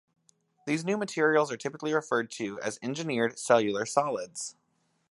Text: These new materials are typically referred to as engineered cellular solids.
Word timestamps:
These 0.65 0.83
new 0.83 0.97
materials 0.97 1.51
are 1.51 1.57
typically 1.57 1.93
referred 1.93 2.31
to 2.31 2.59
as 2.61 2.79
engineered 2.81 3.37
cellular 3.37 3.85
solids. 3.85 4.55